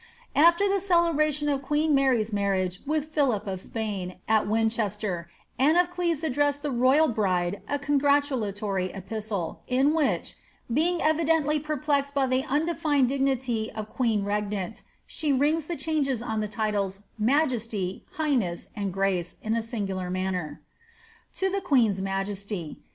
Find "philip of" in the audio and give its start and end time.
3.09-3.61